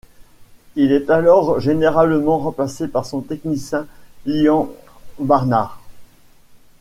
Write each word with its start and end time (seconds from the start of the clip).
Il 0.75 0.93
est 0.93 1.11
alors 1.11 1.59
généralement 1.59 2.39
remplacé 2.39 2.87
par 2.87 3.05
son 3.05 3.21
technicien 3.21 3.85
Ian 4.25 4.67
Barnard. 5.19 5.79